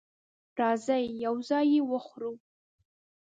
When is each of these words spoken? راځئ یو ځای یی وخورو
راځئ 0.59 1.03
یو 1.25 1.35
ځای 1.49 1.65
یی 1.73 1.81
وخورو 1.91 2.31